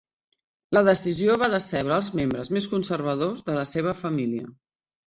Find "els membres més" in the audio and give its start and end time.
1.99-2.71